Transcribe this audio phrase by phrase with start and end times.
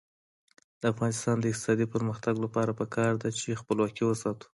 [0.81, 4.45] د افغانستان د اقتصادي پرمختګ لپاره پکار ده چې خپلواکي وساتو.